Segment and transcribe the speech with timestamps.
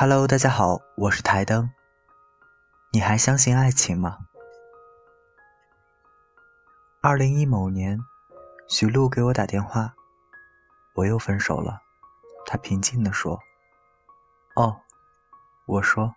[0.00, 1.68] Hello，大家好，我是台灯。
[2.92, 4.16] 你还相信爱情吗？
[7.02, 7.98] 二零一某年，
[8.68, 9.92] 许璐给我打电话，
[10.94, 11.80] 我又分手了。
[12.46, 13.40] 她平静地说
[14.54, 14.76] ：“哦。”
[15.66, 16.14] 我说：“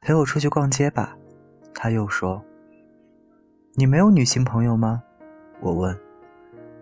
[0.00, 1.16] 陪我出去逛街吧。”
[1.74, 2.40] 她又说
[3.74, 5.02] ：“你没有女性朋友吗？”
[5.60, 6.00] 我问：“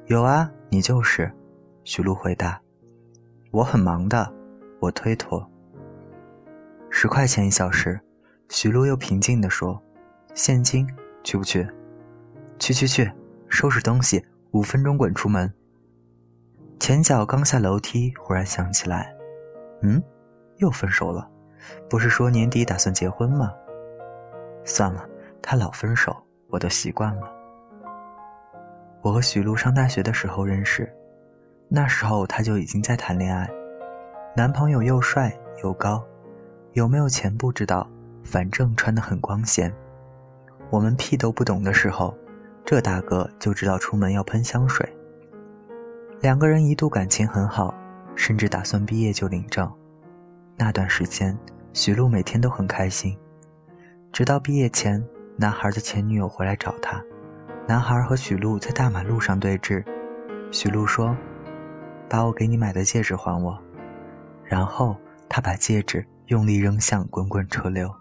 [0.05, 1.35] 有啊，你就是。”
[1.83, 2.61] 许璐回答
[3.53, 4.31] ：“我很忙的。”
[4.81, 5.51] 我推脱。
[6.97, 8.01] 十块钱一小时，
[8.51, 9.83] 徐璐又平静地说
[10.33, 10.87] ：“现金，
[11.25, 11.69] 去不去？
[12.61, 13.11] 去去去，
[13.49, 15.53] 收拾东西，五分钟滚出门。”
[16.79, 19.13] 前脚刚下楼梯，忽然想起来，
[19.83, 20.01] 嗯，
[20.59, 21.29] 又分手了，
[21.91, 23.53] 不是说年底打算结婚吗？
[24.65, 25.05] 算了，
[25.43, 27.29] 他老分手，我都习惯了。
[29.03, 30.91] 我和许璐上大学的时候认识，
[31.69, 33.51] 那时候他就已经在谈恋爱，
[34.37, 36.01] 男朋友又帅又高。
[36.75, 37.89] 有没有钱不知道，
[38.25, 39.73] 反正穿得很光鲜。
[40.71, 42.13] 我们屁都不懂的时候，
[42.65, 44.85] 这大哥就知道出门要喷香水。
[46.21, 47.73] 两个人一度感情很好，
[48.17, 49.73] 甚至打算毕业就领证。
[50.57, 51.39] 那段时间，
[51.73, 53.17] 许璐每天都很开心。
[54.13, 55.01] 直到毕业前，
[55.37, 57.01] 男孩的前女友回来找他，
[57.69, 59.85] 男孩和许璐在大马路上对峙。
[60.51, 61.17] 许璐说
[62.11, 63.57] ：“把我给你买的戒指还我。”
[64.43, 64.97] 然后
[65.29, 66.05] 他把戒指。
[66.27, 67.95] 用力扔向滚滚车流。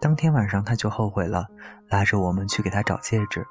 [0.00, 1.46] 当天晚上他就后悔了，
[1.88, 3.46] 拉着我们去给他找戒指。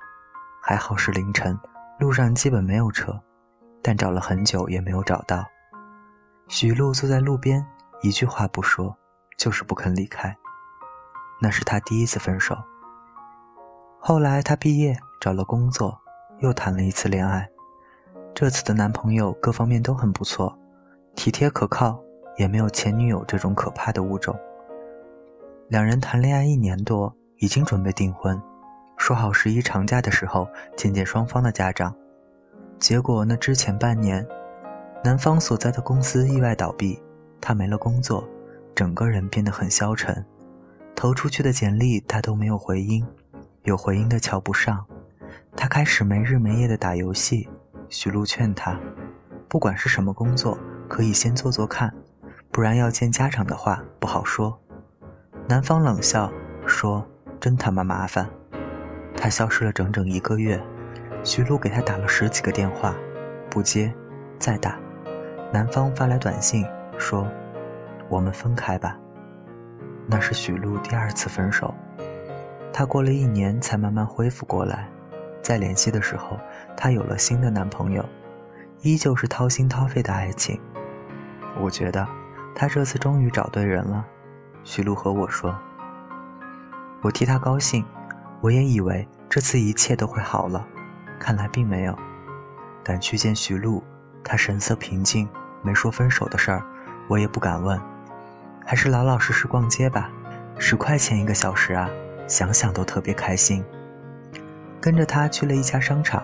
[0.62, 1.58] 还好是凌晨，
[2.00, 3.20] 路上基本没有车，
[3.82, 5.46] 但找了很久也没有找到。
[6.48, 7.66] 许璐坐在路边，
[8.02, 8.96] 一句话不说，
[9.38, 10.36] 就是不肯离开。
[11.42, 12.58] 那是他第一次分手。
[14.00, 15.98] 后来他毕业找了工作，
[16.40, 17.48] 又谈了一次恋爱。
[18.34, 20.58] 这次的男朋友各方面都很不错，
[21.16, 22.02] 体贴可靠。
[22.40, 24.34] 也没有前女友这种可怕的物种。
[25.68, 28.42] 两人谈恋爱一年多，已经准备订婚，
[28.96, 31.94] 说好十一长假的时候见见双方的家长。
[32.80, 34.26] 结果那之前半年，
[35.04, 36.98] 男方所在的公司意外倒闭，
[37.42, 38.26] 他没了工作，
[38.74, 40.26] 整个人变得很消沉。
[40.96, 43.06] 投出去的简历他都没有回音，
[43.64, 44.86] 有回音的瞧不上。
[45.58, 47.50] 他开始没日没夜的打游戏。
[47.90, 48.80] 徐璐劝他，
[49.50, 50.58] 不管是什么工作，
[50.88, 51.94] 可以先做做看。
[52.52, 54.60] 不然要见家长的话不好说。
[55.48, 56.32] 男方冷笑
[56.66, 57.06] 说
[57.40, 58.30] ：“真他妈麻烦。”
[59.16, 60.62] 他消失了整整一个月，
[61.24, 62.96] 徐璐给他打了十几个电话，
[63.50, 63.94] 不接，
[64.38, 64.78] 再打。
[65.52, 66.66] 男方发来短信
[66.98, 67.28] 说
[68.10, 68.98] ：“我们分开吧。”
[70.08, 71.74] 那是许璐第二次分手。
[72.72, 74.88] 他过了一年才慢慢恢复过来。
[75.42, 76.40] 再联系的时候，
[76.76, 78.04] 她有了新的男朋友，
[78.82, 80.60] 依旧是掏心掏肺的爱情。
[81.60, 82.08] 我觉得。
[82.56, 84.06] 他这次终于找对人了，
[84.64, 85.58] 徐璐和我说
[87.02, 87.86] ：“我替他高兴，
[88.42, 90.66] 我也以为这次一切都会好了，
[91.18, 91.98] 看来并没有。
[92.84, 93.84] 赶去见徐璐，
[94.24, 95.30] 他神色平静，
[95.62, 96.64] 没说分手的事儿，
[97.08, 97.80] 我也不敢问，
[98.66, 100.10] 还是老老实实逛街吧。
[100.58, 101.90] 十块钱一个小时啊，
[102.28, 103.64] 想想都特别开心。
[104.82, 106.22] 跟着他去了一家商场，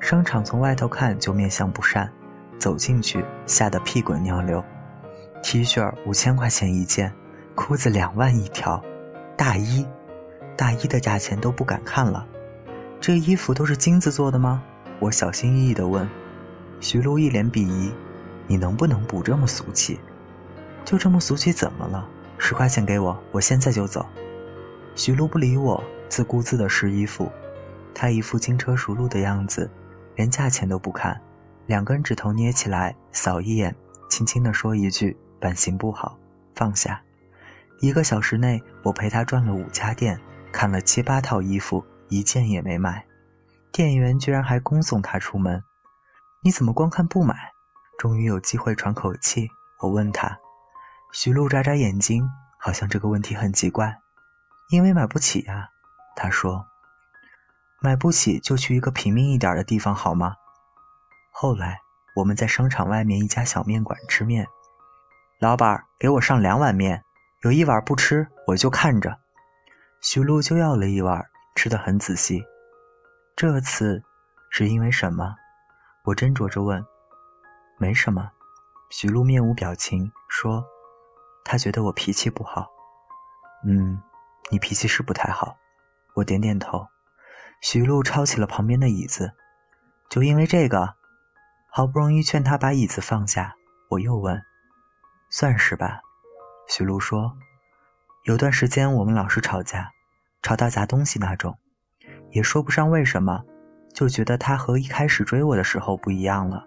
[0.00, 2.10] 商场从外头看就面相不善，
[2.58, 4.64] 走进去吓得屁滚尿流。”
[5.44, 7.12] T 恤五千块钱一件，
[7.54, 8.82] 裤子两万一条，
[9.36, 9.86] 大衣，
[10.56, 12.26] 大衣的价钱都不敢看了。
[12.98, 14.62] 这衣服都是金子做的吗？
[14.98, 16.08] 我小心翼翼地问。
[16.80, 17.92] 徐璐一脸鄙夷
[18.48, 20.00] ：“你能不能不这么俗气？
[20.82, 22.08] 就这么俗气怎么了？
[22.38, 24.06] 十块钱给我，我现在就走。”
[24.96, 27.30] 徐璐不理我，自顾自地试衣服。
[27.94, 29.70] 他一副轻车熟路的样子，
[30.16, 31.20] 连价钱都不看，
[31.66, 33.76] 两根指头捏起来，扫一眼，
[34.08, 35.14] 轻轻地说一句。
[35.44, 36.18] 版型不好，
[36.54, 37.02] 放下。
[37.80, 40.18] 一个小时内，我陪他转了五家店，
[40.50, 43.04] 看了七八套衣服，一件也没买。
[43.70, 45.62] 店员居然还恭送他出门。
[46.42, 47.52] 你怎么光看不买？
[47.98, 49.50] 终于有机会喘口气，
[49.82, 50.38] 我问他。
[51.12, 52.26] 徐璐眨眨眼睛，
[52.58, 53.98] 好像这个问题很奇怪。
[54.70, 55.68] 因为买不起呀，
[56.16, 56.64] 他说。
[57.82, 60.36] 买不起就去一个平民一点的地方好吗？
[61.30, 61.80] 后来
[62.16, 64.48] 我们在商场外面一家小面馆吃面。
[65.44, 67.04] 老板，给我上两碗面，
[67.42, 69.18] 有一碗不吃，我就看着。
[70.00, 71.22] 徐璐就要了一碗，
[71.54, 72.42] 吃得很仔细。
[73.36, 74.02] 这次
[74.48, 75.36] 是因为什么？
[76.04, 76.82] 我斟酌着问。
[77.76, 78.30] 没什么。
[78.88, 80.64] 徐璐面无表情说
[81.44, 82.66] ：“他觉得我脾气不好。”
[83.68, 84.00] 嗯，
[84.50, 85.58] 你脾气是不太好。
[86.14, 86.88] 我点点头。
[87.60, 89.30] 徐璐抄起了旁边的椅子，
[90.08, 90.94] 就因为这个，
[91.70, 93.54] 好不容易劝他把椅子放下，
[93.90, 94.42] 我又问。
[95.36, 96.00] 算是吧，
[96.68, 97.36] 徐璐说
[98.22, 99.90] ：“有段时间我们老是吵架，
[100.42, 101.58] 吵到砸东西那种，
[102.30, 103.42] 也说不上为什么，
[103.92, 106.64] 就觉得他和一开始追我的时候不一样了，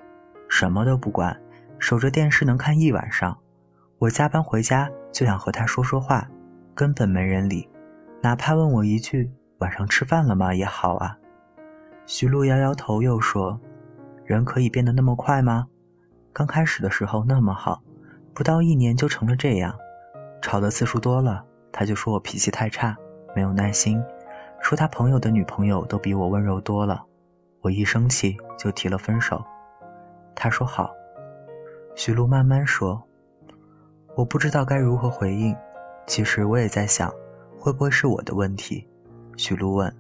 [0.50, 1.42] 什么都不管，
[1.80, 3.40] 守着电视能看一晚上。
[4.00, 6.28] 我加班回家就想和他说说话，
[6.76, 7.70] 根本没人理，
[8.22, 11.18] 哪怕问我一句晚上吃饭了吗也好啊。”
[12.06, 13.62] 徐璐摇摇头，又说
[14.28, 15.68] ：“人可以变得那么快吗？
[16.34, 17.82] 刚开始的时候那么好，
[18.38, 19.76] 不到一年就成了这样。”
[20.44, 22.96] 吵的次数多了，他就说我脾气太差，
[23.36, 24.00] 没有耐心，
[24.62, 27.04] 说他朋友的女朋友都比我温柔多了。
[27.62, 29.44] 我一生气就提了分手。
[30.36, 30.94] 他说好。
[31.96, 33.04] 徐璐慢慢说
[34.16, 35.56] ：“我不知道该如何回应。
[36.06, 37.12] 其实我也在想，
[37.58, 38.88] 会不会是我的问题？”
[39.36, 39.92] 徐璐问。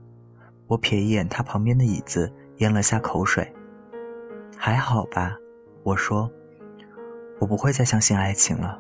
[0.68, 3.51] 我瞥一眼他旁边的椅子，咽了下口水。
[4.56, 5.36] 还好吧，
[5.81, 6.31] 我说。
[7.39, 8.80] 我不会再相信爱情了。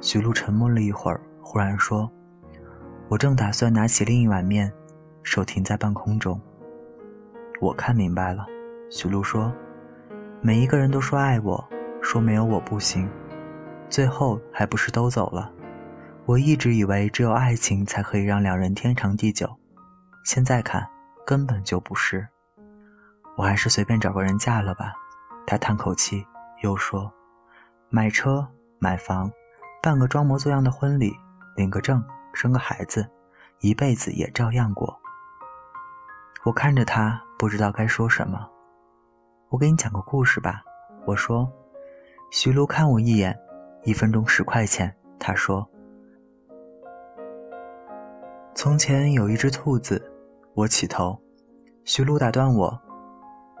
[0.00, 2.10] 徐璐沉默了一会儿，忽然说
[3.08, 4.72] ：“我正打算拿起另一碗面，
[5.22, 6.40] 手停在半空中。”
[7.60, 8.46] 我看明白了，
[8.90, 9.52] 徐璐说
[10.42, 11.64] ：“每一个人都说爱我，
[12.02, 13.08] 说没有我不行，
[13.88, 15.50] 最后还不是都走了？
[16.26, 19.48] 我一直以为只有爱情才可以让两人天长地久，
[20.24, 20.86] 现在看
[21.24, 22.26] 根本就不是。
[23.36, 24.92] 我还是随便找个人嫁了吧。”
[25.46, 26.26] 他叹口气，
[26.62, 27.12] 又说
[27.94, 28.44] ：“买车，
[28.80, 29.30] 买房。”
[29.80, 31.12] 办个装模作样的婚礼，
[31.54, 32.02] 领个证，
[32.32, 33.08] 生个孩子，
[33.60, 34.98] 一辈子也照样过。
[36.42, 38.50] 我看着他，不知道该说什么。
[39.48, 40.60] 我给你讲个故事吧。
[41.06, 41.48] 我说。
[42.32, 43.38] 徐璐看我一眼，
[43.84, 44.92] 一分钟十块钱。
[45.20, 45.64] 他说
[48.56, 50.02] ：“从前有一只兔子。”
[50.54, 51.16] 我起头，
[51.84, 52.76] 徐璐打断我：“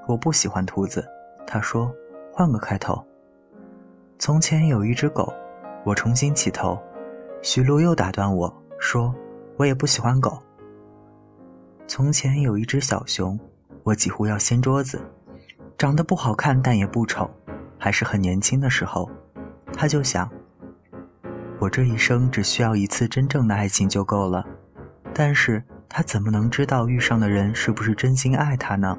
[0.08, 1.06] 我不喜欢兔子。”
[1.46, 1.94] 他说
[2.34, 3.00] ：“换个开头。”
[4.18, 5.32] 从前有一只狗。
[5.86, 6.78] 我重新起头，
[7.42, 9.14] 徐璐又打断我说
[9.58, 10.38] ：“我也不喜欢狗。”
[11.86, 13.38] 从前有一只小熊，
[13.82, 14.98] 我几乎要掀桌子，
[15.76, 17.28] 长得不好看，但也不丑，
[17.78, 19.10] 还是很年轻的时候，
[19.74, 20.26] 他就想：
[21.58, 24.42] 我这一生只需要一次真正的爱情就够了。
[25.12, 28.98] 但是他怎么能知道遇上的人是不是真心爱他呢？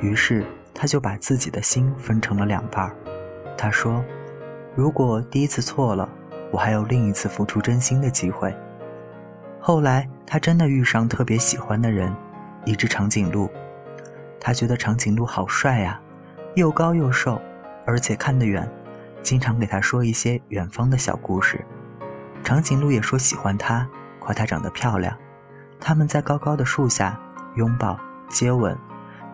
[0.00, 0.44] 于是
[0.74, 2.96] 他就把自己的心分成了两半儿
[3.56, 4.04] 他说。
[4.76, 6.08] 如果第一次错了，
[6.52, 8.54] 我还有另一次付出真心的机会。
[9.60, 12.14] 后来他真的遇上特别喜欢的人，
[12.64, 13.50] 一只长颈鹿。
[14.40, 16.00] 他觉得长颈鹿好帅呀，
[16.54, 17.40] 又高又瘦，
[17.84, 18.66] 而且看得远，
[19.22, 21.64] 经常给他说一些远方的小故事。
[22.42, 23.86] 长颈鹿也说喜欢他，
[24.18, 25.14] 夸他长得漂亮。
[25.78, 27.18] 他们在高高的树下
[27.56, 28.76] 拥抱接吻。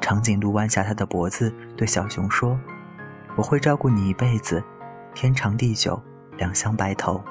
[0.01, 2.59] 长颈鹿弯下他的脖子，对小熊说
[3.37, 4.63] ：“我会照顾你一辈子。”
[5.17, 5.99] 天长地久，
[6.37, 7.25] 两相白头。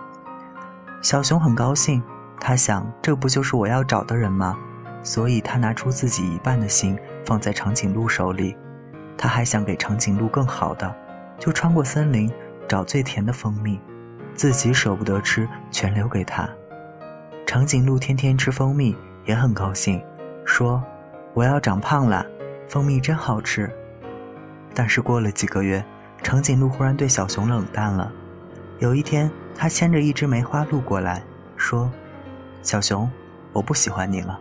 [1.03, 2.01] 小熊很高兴，
[2.39, 4.57] 他想，这不就是我要找的人吗？
[5.03, 8.57] 所以他拿出自己一半的心放在长颈鹿手里。
[9.15, 10.93] 他还想给长颈鹿更好的，
[11.37, 12.27] 就穿过森林
[12.67, 13.79] 找最甜的蜂蜜，
[14.33, 16.49] 自己舍不得吃，全留给他。
[17.45, 20.03] 长颈鹿天天吃蜂蜜，也很高兴，
[20.43, 20.83] 说
[21.35, 22.25] ：“我要长胖了，
[22.67, 23.71] 蜂蜜真好吃。”
[24.73, 25.85] 但是过了几个月。
[26.23, 28.11] 长颈鹿忽然对小熊冷淡了。
[28.79, 31.23] 有一天，它牵着一只梅花鹿过来，
[31.55, 31.89] 说
[32.61, 33.09] ：“小熊，
[33.53, 34.39] 我不喜欢你了。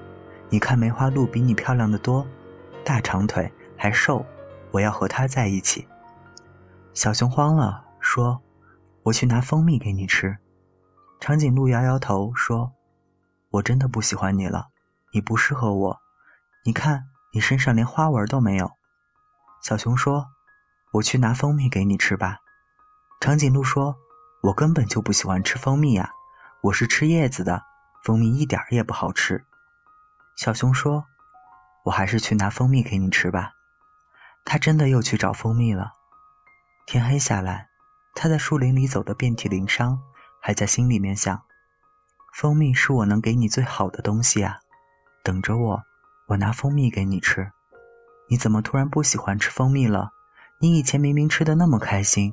[0.49, 2.26] 你看梅花鹿比你漂亮的多，
[2.85, 4.25] 大长腿还瘦，
[4.73, 5.87] 我要和它在一起。”
[6.95, 8.43] 小熊慌了，说
[9.04, 10.37] ：“我去拿蜂蜜给你吃。”
[11.21, 12.73] 长颈鹿摇摇头说
[13.50, 14.69] ：“我真的不喜欢你了，
[15.12, 15.99] 你不适合我。
[16.64, 18.73] 你看，你身上连花纹都没有。”
[19.62, 20.34] 小熊说。
[20.95, 22.39] 我去拿蜂蜜给你吃吧，
[23.21, 23.97] 长颈鹿说
[24.43, 26.13] ：“我根本就不喜欢吃蜂蜜呀，
[26.61, 27.65] 我是吃叶子的，
[28.05, 29.45] 蜂蜜一点也不好吃。”
[30.39, 31.07] 小熊说
[31.87, 33.55] ：“我还是去拿蜂蜜给你吃吧。”
[34.47, 35.95] 他真的又去找蜂蜜了。
[36.87, 37.71] 天黑下来，
[38.15, 40.01] 他在树林里走得遍体鳞伤，
[40.41, 41.43] 还在心里面想
[42.33, 44.61] ：“蜂蜜是我能给你最好的东西啊，
[45.25, 45.83] 等着我，
[46.29, 47.51] 我拿蜂蜜给你吃。
[48.29, 50.13] 你怎么突然不喜欢吃蜂蜜了？”
[50.64, 52.33] 你以前明明吃的那么开心，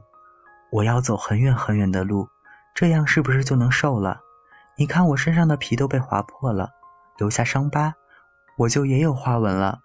[0.71, 2.29] 我要走很远很远的路，
[2.73, 4.21] 这样是不是就能瘦了？
[4.77, 6.69] 你看我身上的皮都被划破了，
[7.17, 7.93] 留下伤疤，
[8.57, 9.81] 我就也有花纹了。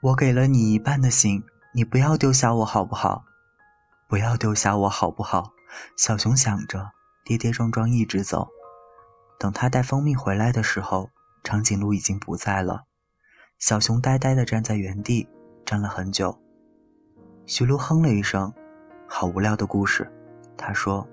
[0.00, 1.44] 我给了你一半的心，
[1.74, 3.22] 你不要丢下我好不好？
[4.08, 5.50] 不要丢下我好不好？
[5.94, 6.92] 小熊想着，
[7.22, 8.48] 跌跌撞撞一直走。
[9.38, 11.10] 等他带蜂蜜回来的时候，
[11.44, 12.84] 长颈鹿已经不在了。
[13.58, 15.28] 小熊呆呆地站在原地，
[15.66, 16.38] 站了很久。
[17.44, 18.52] 徐璐哼了一声，
[19.06, 20.10] 好无聊的故事。
[20.56, 21.06] 他说：“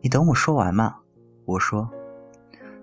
[0.00, 0.96] 你等我说完嘛。”
[1.44, 1.88] 我说。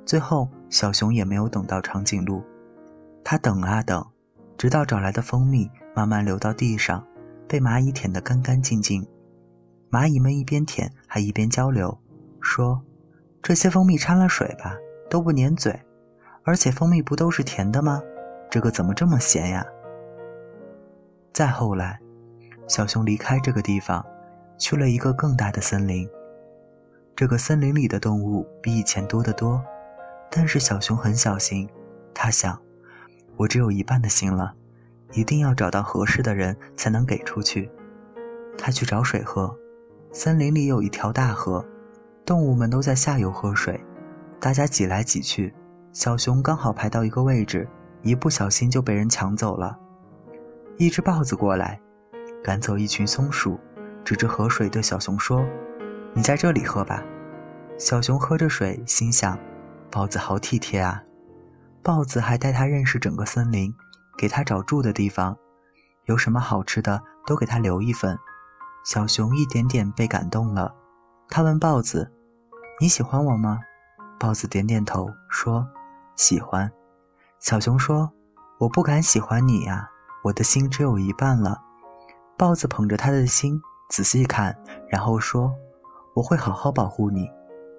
[0.05, 2.43] 最后，小熊也没有等到长颈鹿，
[3.23, 4.05] 它等啊等，
[4.57, 7.03] 直到找来的蜂蜜慢慢流到地上，
[7.47, 9.07] 被蚂蚁舔得干干净净。
[9.89, 11.97] 蚂蚁们一边舔，还一边交流，
[12.41, 12.83] 说
[13.41, 14.75] ：“这些蜂蜜掺了水吧，
[15.09, 15.79] 都不粘嘴，
[16.43, 18.01] 而且蜂蜜不都是甜的吗？
[18.51, 19.65] 这个怎么这么咸呀？”
[21.33, 21.99] 再后来，
[22.67, 24.05] 小熊离开这个地方，
[24.57, 26.09] 去了一个更大的森林。
[27.15, 29.63] 这个森林里的动物比以前多得多。
[30.29, 31.69] 但是小熊很小心，
[32.13, 32.59] 他想，
[33.37, 34.53] 我只有一半的心了，
[35.13, 37.69] 一定要找到合适的人才能给出去。
[38.57, 39.55] 他去找水喝，
[40.11, 41.63] 森林里有一条大河，
[42.25, 43.79] 动物们都在下游喝水，
[44.39, 45.53] 大家挤来挤去，
[45.93, 47.65] 小熊刚好排到一个位置，
[48.01, 49.77] 一不小心就被人抢走了。
[50.77, 51.79] 一只豹子过来，
[52.45, 53.59] 赶走一群松鼠，
[54.03, 55.43] 指着河水对小熊说
[56.13, 57.03] ：“你在这里喝吧。”
[57.75, 59.35] 小熊喝着水，心想。
[59.89, 61.01] 豹子好体贴啊！
[61.81, 63.73] 豹子还带他认识整个森林，
[64.15, 65.35] 给他找住的地方，
[66.03, 68.15] 有什么好吃的都给他留一份。
[68.85, 70.71] 小熊一点点被感动了，
[71.27, 72.11] 他问豹子
[72.79, 73.57] ：“你喜欢我吗？”
[74.21, 75.67] 豹子点点头说
[76.15, 76.71] ：“喜欢。”
[77.41, 78.11] 小熊说
[78.61, 79.89] ：“我不敢喜欢你呀，
[80.25, 81.59] 我的心只有一半了。”
[82.37, 84.57] 豹子捧着他的心仔细看，
[84.89, 85.53] 然后说
[86.13, 87.29] ：“我会好好保护你，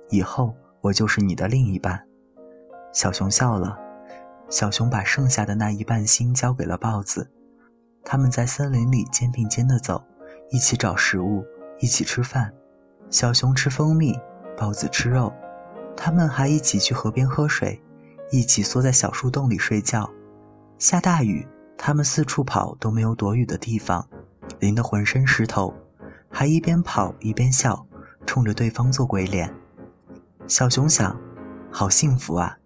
[0.09, 2.03] 以后我就是你的另一半。”
[2.91, 3.79] 小熊笑了，
[4.49, 7.31] 小熊把剩下的那一半心交给了豹子。
[8.03, 10.03] 他们在森林里肩并肩地走，
[10.51, 11.45] 一起找食物，
[11.81, 12.51] 一起吃饭。
[13.11, 14.19] 小熊吃蜂蜜，
[14.57, 15.31] 豹子吃肉。
[15.95, 17.83] 他们还一起去河边喝水，
[18.31, 20.09] 一起缩在小树洞里睡觉。
[20.79, 21.47] 下大雨，
[21.77, 24.09] 他们四处跑都没有躲雨的地方，
[24.59, 25.75] 淋得浑身湿透，
[26.31, 27.87] 还一边跑一边笑，
[28.27, 29.53] 冲着对方做鬼脸。
[30.47, 31.19] 小熊想：
[31.71, 32.57] 好幸福啊！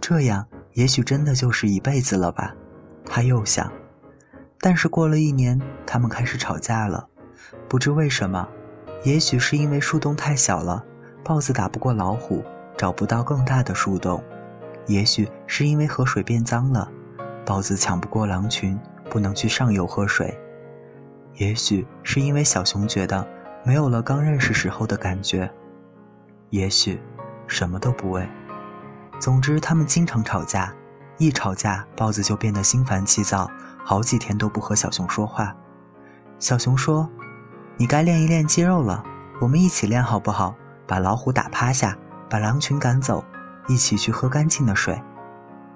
[0.00, 2.54] 这样也许真的就是一辈子了吧，
[3.04, 3.72] 他又想。
[4.60, 7.08] 但是过了一年，他们开始吵架了，
[7.68, 8.48] 不知为什么，
[9.04, 10.84] 也许是因为树洞太小了，
[11.22, 12.42] 豹子打不过老虎，
[12.76, 14.18] 找不到更大的树洞；
[14.86, 16.90] 也许是因为河水变脏了，
[17.44, 20.28] 豹子抢不过狼群，不能去上游喝水；
[21.36, 23.26] 也许是因为小熊觉得
[23.64, 25.48] 没有了刚认识时候的感觉；
[26.50, 27.00] 也许
[27.46, 28.26] 什么都不为。
[29.18, 30.72] 总之，他们经常吵架，
[31.18, 33.50] 一吵架，豹子就变得心烦气躁，
[33.84, 35.54] 好几天都不和小熊说话。
[36.38, 37.08] 小熊说
[37.76, 39.04] ：“你该练一练肌肉了，
[39.40, 40.54] 我们一起练好不好？
[40.86, 41.96] 把老虎打趴下，
[42.30, 43.24] 把狼群赶走，
[43.68, 44.98] 一起去喝干净的水。”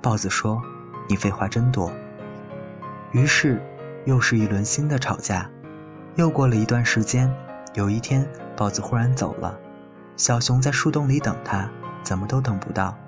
[0.01, 0.63] 豹子说
[1.09, 1.93] ：“你废话真多。”
[3.13, 3.63] 于是，
[4.11, 5.49] 又是一轮新的吵架。
[6.17, 7.33] 又过了一段时间，
[7.75, 9.57] 有一天，豹子忽然走了，
[10.17, 11.71] 小熊在树洞里等他，
[12.03, 12.99] 怎么都等不到。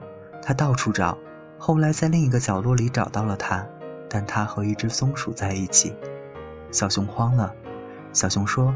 [0.40, 1.18] 他到处找，
[1.58, 3.66] 后来在另一个角落里找到了他，
[4.08, 5.92] 但他和一只松鼠在一起。
[6.70, 7.52] 小熊慌了，
[8.12, 8.72] 小熊说：“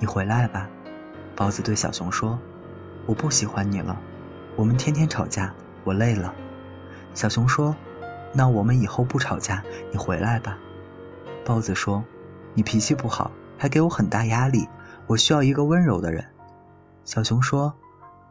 [0.00, 0.66] 你回来吧。”
[1.36, 2.38] 包子对小熊说
[3.04, 3.94] ：“我不喜欢你了，
[4.56, 5.52] 我们天天吵架，
[5.84, 6.34] 我累了。”
[7.12, 7.76] 小熊说
[8.32, 10.58] ：“那我们以后不吵架，你回来吧。”
[11.44, 12.04] 豹子说
[12.54, 14.68] ：“你脾气不好，还给我很大压力，
[15.06, 16.24] 我需要一个温柔的人。”
[17.04, 17.74] 小熊说：“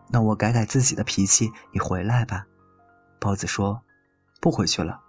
[0.08, 2.46] 那我改改自己的脾气，你回来吧。”
[3.20, 3.82] 豹子说
[4.40, 5.02] ：“不回去了，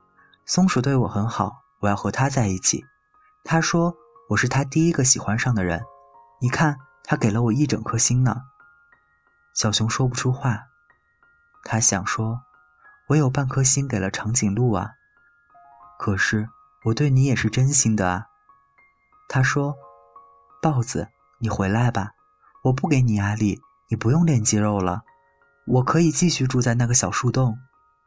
[0.47, 2.85] 松鼠对我很好，我要和它在一起。
[3.45, 3.95] 他说
[4.29, 5.83] 我是他第一个喜欢上的人，
[6.41, 8.43] 你看他给了我一整颗心呢。”
[9.55, 10.65] 小熊说不出话，
[11.65, 12.43] 他想说
[13.09, 14.93] ：“我有半颗心给了长颈鹿啊，
[15.99, 16.49] 可是
[16.85, 18.27] 我对你也是真心的啊。”
[19.29, 19.75] 他说
[20.63, 21.09] ：“豹子，
[21.39, 22.11] 你回来吧，
[22.65, 25.03] 我不给你压力，你不用练肌肉了，
[25.67, 27.59] 我可以继续住在那个小树洞。”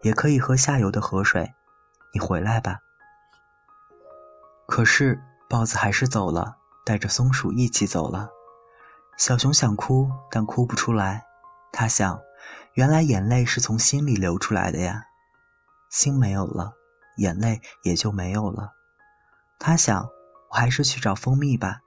[0.02, 1.56] 也可以喝下游的河水，
[2.14, 2.78] 你回来吧。
[4.68, 8.30] 可是豹子还是走了，带着松鼠一起走了。
[9.18, 11.26] 小熊想哭，但哭不出来。
[11.72, 12.20] 他想，
[12.74, 15.06] 原来眼泪是从心里流出来的呀。
[15.90, 16.74] 心没有了，
[17.18, 18.72] 眼泪也就没有了。
[19.60, 20.08] 他想，
[20.52, 21.80] 我还是去找蜂蜜吧。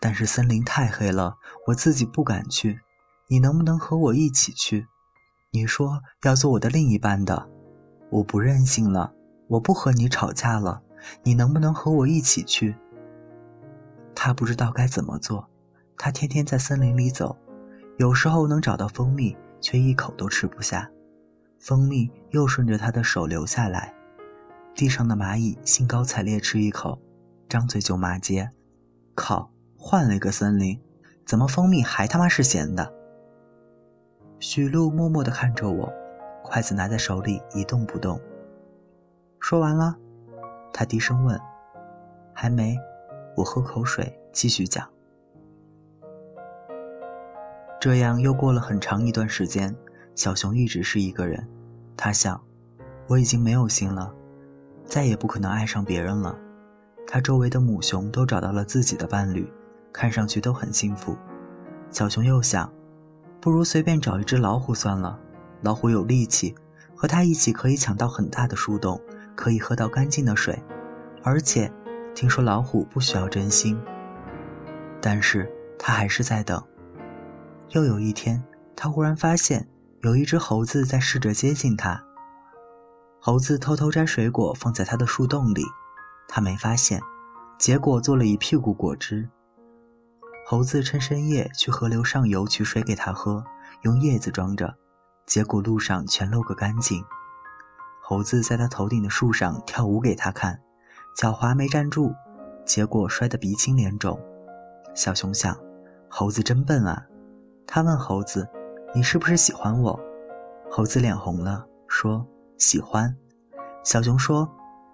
[0.00, 2.80] 但是森林太黑了，我自己不敢去。
[3.26, 4.86] 你能不能和我一起去？
[5.50, 7.48] 你说要做我的另一半的，
[8.10, 9.12] 我不任性了，
[9.48, 10.80] 我不和你吵架了，
[11.24, 12.76] 你能不能和我一起去？
[14.14, 15.48] 他不知道该怎么做，
[15.96, 17.36] 他天天在森林里走，
[17.98, 20.88] 有时候能找到蜂蜜，却一口都吃不下，
[21.58, 23.92] 蜂蜜又顺着他的手流下来，
[24.78, 27.00] 地上的蚂蚁兴高采烈吃一口，
[27.48, 28.48] 张嘴就骂街
[29.12, 30.80] ：“靠，换了一个森林，
[31.26, 32.94] 怎么蜂蜜还他妈是咸的？”
[34.38, 35.92] 许露默默地看着我，
[36.44, 38.20] 筷子拿在手里一动不动。
[39.40, 39.96] 说完了，
[40.72, 41.36] 他低声问
[42.32, 42.78] ：“还没？”
[43.36, 44.88] 我喝口水，继续讲。
[47.80, 49.74] 这样又过了很长一段时间，
[50.14, 51.48] 小熊一直是一个人。
[51.96, 52.40] 他想，
[53.08, 54.14] 我已经没有心了，
[54.88, 56.36] 再也不可能爱上别人了。
[57.06, 59.48] 他周围的母熊都找到了自己的伴侣，
[59.92, 61.16] 看上去都很幸福。
[61.90, 62.68] 小熊又想。
[63.40, 65.16] 不如随便找一只老虎算了。
[65.62, 66.52] 老虎有力气，
[66.94, 69.00] 和它一起可以抢到很大的树洞，
[69.36, 70.60] 可以喝到干净的水。
[71.22, 71.70] 而且，
[72.16, 73.80] 听说老虎不需要真心。
[75.00, 76.60] 但是他还是在等。
[77.70, 78.42] 又有一天，
[78.74, 79.68] 他忽然发现
[80.02, 82.04] 有一只猴子在试着接近他。
[83.20, 85.62] 猴子偷偷摘水果放在他的树洞里，
[86.28, 87.00] 他没发现，
[87.58, 89.28] 结果做了一屁股果汁。
[90.46, 93.44] 猴子趁深夜去河流上游取水给他喝，
[93.82, 94.72] 用叶子装着，
[95.26, 97.04] 结果路上全漏个干净。
[98.00, 100.58] 猴子在他头顶的树上跳舞给他看，
[101.16, 102.14] 脚滑没站住，
[102.64, 104.18] 结果摔得鼻青脸肿。
[104.94, 105.58] 小熊想，
[106.08, 107.04] 猴子真笨啊。
[107.66, 108.48] 他问猴子
[108.94, 110.00] ：“你是不是喜欢我？”
[110.70, 112.26] 猴子脸红了，说
[112.58, 113.14] ：“喜欢。”
[113.82, 114.46] 小熊说：“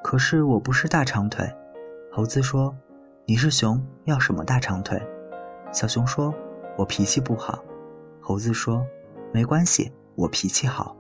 [0.04, 1.44] 可是我不是大长腿。”
[2.12, 2.72] 猴子说
[3.26, 5.02] ：“你是熊，要什么大长腿？”
[5.72, 6.32] 小熊说
[6.78, 7.58] ：“我脾气不好。”
[8.22, 8.86] 猴子说
[9.34, 10.96] ：“没关系，我脾气好。”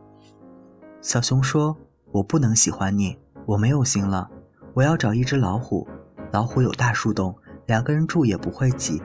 [1.00, 1.76] 小熊说
[2.10, 4.28] ：“我不能喜欢你，我没有心了。
[4.72, 5.86] 我要找一只老虎，
[6.32, 9.00] 老虎有大树洞，两个人住也不会挤。”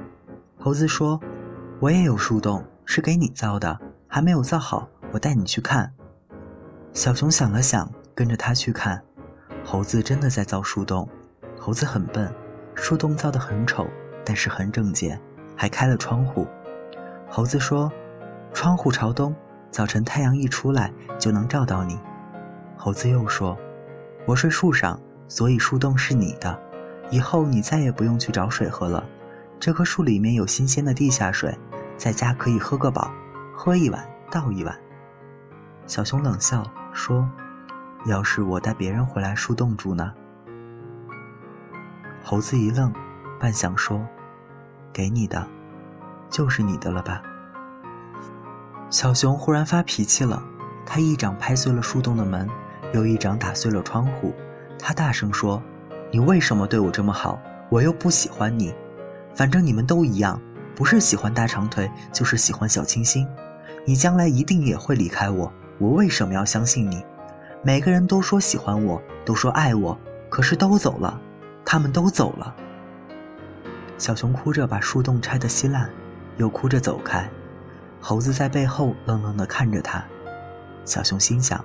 [0.57, 1.19] 猴子说
[1.79, 5.93] ：“我也有树洞，是给你造的，还没有造好，我带你去看。”
[6.93, 9.01] 小熊想了想，跟着他去看。
[9.63, 11.07] 猴子真的在造树洞。
[11.57, 12.33] 猴子很笨，
[12.73, 13.87] 树洞造得很丑，
[14.25, 15.19] 但是很整洁。
[15.55, 16.47] 还开了窗户，
[17.29, 17.91] 猴子说
[18.53, 19.35] ：“窗户朝东，
[19.69, 21.99] 早晨太阳一出来就能照到你。”
[22.77, 23.57] 猴子又说
[24.25, 24.97] ：“我睡树上，
[25.27, 26.57] 所以树洞是你的，
[27.11, 29.03] 以后你再也不用去找水喝了。
[29.59, 31.53] 这棵树里面有新鲜的地下水，
[31.97, 33.11] 在家可以喝个饱，
[33.53, 34.73] 喝一碗倒一碗。”
[35.85, 37.29] 小熊冷笑说
[38.05, 40.13] ：“要是我带别人回来树洞住呢？”
[42.23, 42.93] 猴子一愣，
[43.39, 44.05] 半晌说。
[44.91, 45.47] 给你的，
[46.29, 47.21] 就是你的了吧？
[48.89, 50.41] 小熊忽然发脾气了，
[50.85, 52.49] 他一掌拍碎了树洞的门，
[52.93, 54.33] 又一掌打碎了窗户。
[54.79, 55.61] 他大声说
[56.11, 57.39] ：“你为什么对我这么好？
[57.69, 58.73] 我又不喜欢你。
[59.35, 60.41] 反正你们都一样，
[60.75, 63.27] 不是喜欢大长腿，就是喜欢小清新。
[63.85, 67.03] 你将来一定也会离开我，我为什么要相信你？
[67.63, 69.97] 每个人都说喜欢我，都说爱我，
[70.29, 71.19] 可是都走了，
[71.65, 72.53] 他们都走了。”
[73.97, 75.89] 小熊哭着把树洞拆得稀烂，
[76.37, 77.29] 又哭着走开。
[78.01, 80.03] 猴子在背后愣愣地看着他。
[80.85, 81.63] 小熊心想：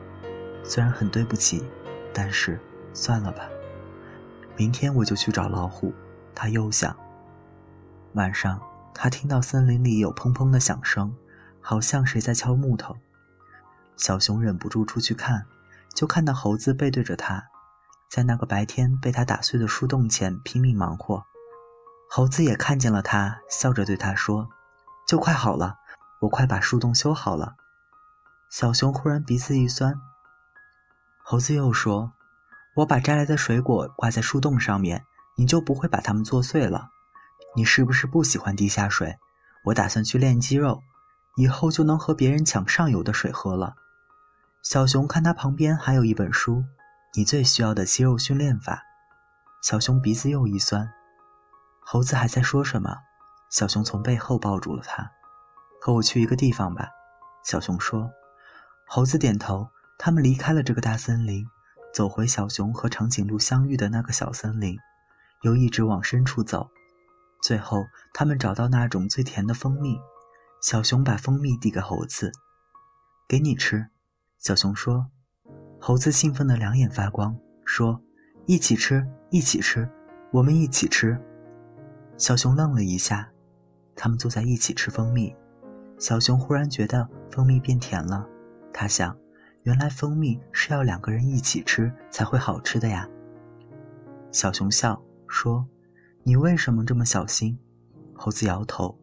[0.64, 1.64] 虽然很对不起，
[2.12, 2.58] 但是
[2.92, 3.48] 算了吧。
[4.56, 5.92] 明天我就去找老虎。
[6.34, 6.94] 他又想。
[8.14, 8.60] 晚上，
[8.92, 11.14] 他听到森林里有砰砰的响声，
[11.60, 12.96] 好像谁在敲木头。
[13.96, 15.46] 小熊忍不住出去看，
[15.94, 17.44] 就看到猴子背对着他，
[18.10, 21.24] 在那个白天被他打碎的树洞前拼命忙活。
[22.10, 24.48] 猴子也看见了他，笑着对他说
[25.06, 25.76] ：“就快好了，
[26.20, 27.54] 我快把树洞修好了。”
[28.50, 30.00] 小熊忽然鼻子一酸。
[31.24, 32.12] 猴子又说
[32.76, 35.04] ：“我把摘来的水果挂在树洞上面，
[35.36, 36.88] 你就不会把它们做碎了。
[37.56, 39.16] 你是不是不喜欢地下水？
[39.64, 40.82] 我打算去练肌肉，
[41.36, 43.74] 以后就能和别人抢上游的水喝了。”
[44.64, 46.56] 小熊看他旁边还有一本书，
[47.12, 48.76] 《你最需要的肌肉训练法》。
[49.60, 50.90] 小熊鼻子又一酸。
[51.80, 52.96] 猴子还在说什么？
[53.50, 55.12] 小熊从背后抱住了他，
[55.82, 56.88] 和我去一个地方吧。
[57.44, 58.10] 小熊说。
[58.88, 59.68] 猴子点头。
[59.96, 61.46] 他们离开了这个大森林，
[61.92, 64.76] 走回小熊和长颈鹿相遇的那个小森林，
[65.42, 66.68] 又一直往深处走。
[67.42, 70.00] 最后，他们找到那种最甜的蜂蜜。
[70.60, 72.32] 小熊把蜂蜜递给猴子，
[73.28, 73.88] 给你吃。
[74.38, 75.06] 小熊说。
[75.86, 78.00] 猴子兴奋的两眼发光，说
[78.48, 79.86] ：“一起吃，一起吃，
[80.32, 81.14] 我们一起吃。”
[82.16, 83.30] 小熊愣了一下，
[83.94, 85.36] 他们坐在一起吃蜂蜜。
[85.98, 88.26] 小熊忽然觉得蜂蜜变甜了，
[88.72, 89.14] 他想，
[89.64, 93.06] 原来蜂蜜是要两个人一起吃才会好吃的呀。
[94.32, 95.68] 小熊笑说
[96.24, 97.58] ：“你为什么这么小心？”
[98.16, 98.98] 猴子摇头：“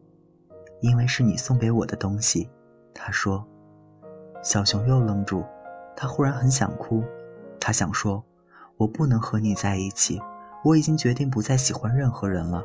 [0.82, 2.50] 因为是你送给我的东西。”
[2.92, 3.48] 他说。
[4.42, 5.44] 小熊又愣住，
[5.96, 7.04] 他忽然很想哭，
[7.60, 8.22] 他想说
[8.76, 10.20] ：“我不能和你在一起，
[10.64, 12.64] 我已经决定不再喜欢任何人了。”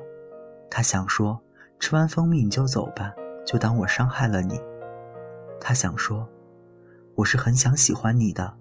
[0.71, 1.39] 他想说
[1.79, 3.13] ：“吃完蜂蜜你就走吧，
[3.45, 4.59] 就当我伤害了你。”
[5.61, 6.27] 他想说
[7.13, 8.51] ：“我是很想喜欢你的，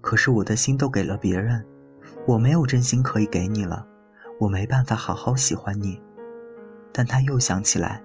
[0.00, 1.62] 可是我的心都给了别人，
[2.26, 3.86] 我没有真心可以给你了，
[4.40, 6.00] 我没办法好好喜欢你。”
[6.90, 8.02] 但他又想起来，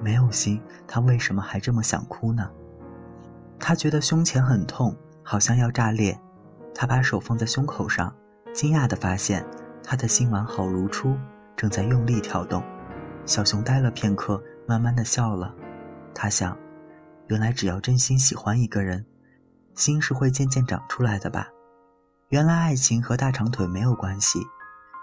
[0.00, 2.50] 没有心，他为什么还这么想哭呢？
[3.64, 6.18] 他觉得胸前很痛，好像要炸裂。
[6.74, 8.12] 他把手放在胸口上，
[8.52, 9.46] 惊讶地发现
[9.84, 11.16] 他的心完好如初，
[11.56, 12.60] 正在用力跳动。
[13.24, 15.54] 小熊呆了片刻，慢慢的笑了。
[16.12, 16.58] 他想，
[17.28, 19.06] 原来只要真心喜欢一个人，
[19.76, 21.46] 心是会渐渐长出来的吧。
[22.30, 24.40] 原来爱情和大长腿没有关系，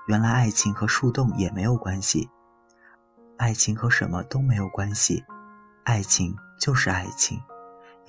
[0.10, 2.30] 原来爱情和树洞也没有关系，
[3.38, 5.24] 爱情和什么都没有关系，
[5.86, 7.40] 爱情就是爱情。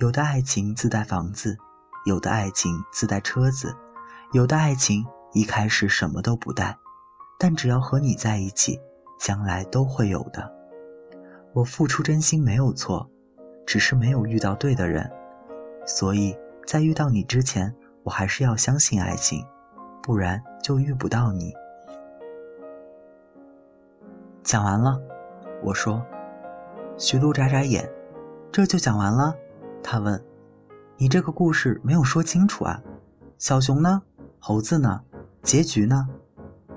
[0.01, 1.55] 有的爱情自带房子，
[2.05, 3.71] 有的爱情自带车子，
[4.31, 6.75] 有的爱情一开始什么都不带，
[7.37, 8.81] 但只要和你在一起，
[9.19, 10.51] 将来都会有的。
[11.53, 13.07] 我付出真心没有错，
[13.63, 15.07] 只是没有遇到对的人，
[15.85, 16.35] 所以
[16.65, 19.45] 在遇到你之前，我还是要相信爱情，
[20.01, 21.53] 不然就遇不到你。
[24.41, 24.99] 讲完了，
[25.61, 26.03] 我说。
[26.97, 27.87] 徐璐眨眨眼，
[28.51, 29.35] 这就讲完了。
[29.83, 30.23] 他问
[30.97, 32.81] ：“你这个故事没有说清楚啊？
[33.37, 34.01] 小熊呢？
[34.39, 35.01] 猴子呢？
[35.43, 36.07] 结局呢？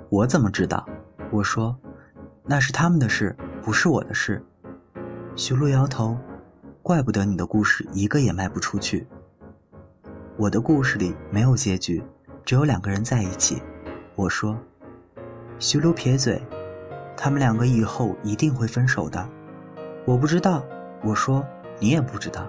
[0.09, 0.87] 我怎么知道？”
[1.31, 1.77] 我说
[2.45, 4.43] ：“那是他们的事，不是我的事。”
[5.37, 6.17] 徐璐摇头
[6.83, 9.07] ：“怪不得你的故事一个也卖不出去。
[10.37, 12.03] 我的故事里没有结局，
[12.45, 13.63] 只有两个人在一起。”
[14.17, 14.57] 我说。
[15.59, 16.43] 徐璐撇嘴
[17.17, 19.29] ：“他们两个以后一定会分手的。”
[20.05, 20.63] 我不知道。
[21.03, 21.47] 我说
[21.79, 22.47] ：“你也不知道。”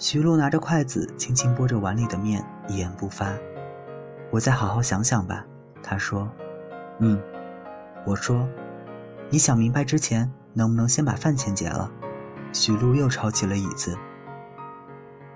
[0.00, 3.34] 徐璐拿着筷子，轻轻拨着碗里的面，一言不发。
[4.30, 5.44] 我再好好想想吧，
[5.82, 6.26] 他说。
[7.00, 7.22] 嗯，
[8.06, 8.48] 我说，
[9.28, 11.92] 你想明白之前，能不能先把饭钱结了？
[12.50, 13.94] 徐璐又抄起了椅子。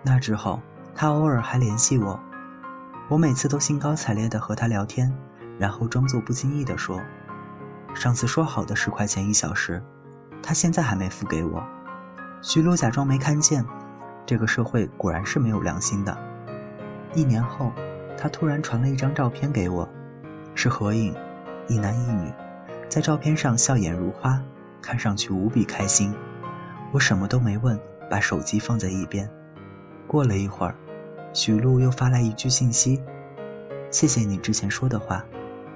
[0.02, 0.58] 那之后，
[0.94, 2.18] 他偶尔还联系我，
[3.10, 5.14] 我每次都兴高采烈地和他聊天，
[5.58, 6.98] 然后装作不经意地说
[7.94, 9.82] ：“上次说好的十块钱一小时，
[10.42, 11.62] 他现在还没付给我。”
[12.40, 13.62] 徐璐假装没看见。
[14.26, 16.16] 这个社会果然是没有良心的。
[17.14, 17.72] 一年后，
[18.16, 19.88] 他突然传了一张照片给我，
[20.54, 21.14] 是合影，
[21.68, 22.32] 一男一女，
[22.88, 24.40] 在照片上笑颜如花，
[24.80, 26.14] 看上去无比开心。
[26.92, 27.78] 我什么都没问，
[28.10, 29.28] 把手机放在一边。
[30.06, 30.74] 过了一会儿，
[31.32, 33.02] 许璐又发来一句信息
[33.90, 35.24] ：“谢谢你之前说的话。”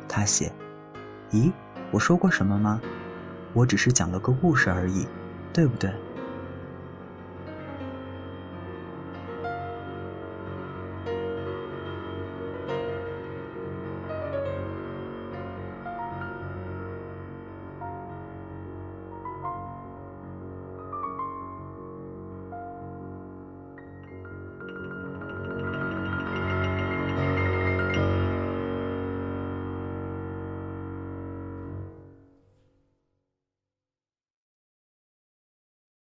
[0.08, 0.50] 他写
[1.32, 1.52] ：“咦，
[1.90, 2.80] 我说过什么吗？
[3.52, 5.06] 我只是讲了个故事而已，
[5.52, 5.92] 对不对？”